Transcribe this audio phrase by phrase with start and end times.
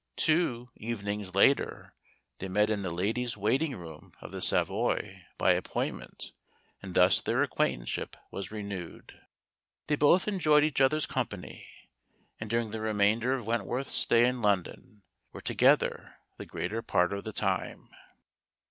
[0.15, 1.93] Two evenings later
[2.39, 6.31] they met in the ladies' waiting room of the Savoy by appointment,
[6.81, 9.21] and thus their acquaintanceship was renewed.
[9.85, 11.67] They both enjoyed each other's company,
[12.39, 15.03] and during the remainder of Wentworth's stay in London
[15.33, 17.87] were together the greater part of the time.